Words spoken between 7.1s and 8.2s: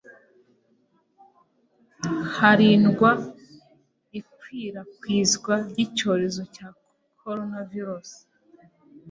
Coronavirus.